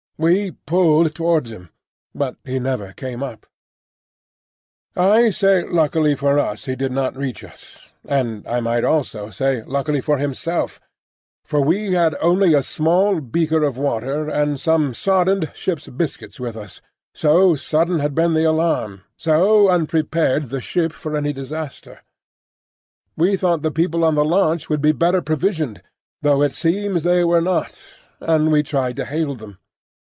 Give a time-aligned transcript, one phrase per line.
[0.23, 1.71] We pulled towards him,
[2.13, 3.47] but he never came up.
[4.95, 5.75] Daily News, March 17, 1887.
[5.81, 9.63] I say luckily for us he did not reach us, and I might almost say
[9.63, 10.79] luckily for himself;
[11.43, 16.55] for we had only a small beaker of water and some soddened ship's biscuits with
[16.55, 16.81] us,
[17.15, 22.01] so sudden had been the alarm, so unprepared the ship for any disaster.
[23.17, 25.81] We thought the people on the launch would be better provisioned
[26.21, 27.81] (though it seems they were not),
[28.19, 29.57] and we tried to hail them.